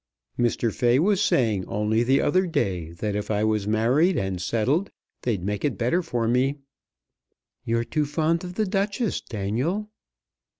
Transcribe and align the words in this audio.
"Mr. 0.39 0.73
Fay 0.73 0.97
was 0.97 1.21
saying 1.21 1.63
only 1.67 2.01
the 2.01 2.19
other 2.21 2.47
day 2.47 2.89
that 2.93 3.15
if 3.15 3.29
I 3.29 3.43
was 3.43 3.67
married 3.67 4.17
and 4.17 4.41
settled 4.41 4.89
they'd 5.21 5.43
make 5.43 5.63
it 5.63 5.77
better 5.77 6.01
for 6.01 6.27
me." 6.27 6.57
"You're 7.65 7.83
too 7.83 8.07
fond 8.07 8.43
of 8.43 8.55
The 8.55 8.65
Duchess, 8.65 9.21
Daniel." 9.21 9.91